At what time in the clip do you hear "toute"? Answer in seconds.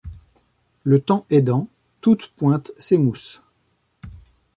2.01-2.29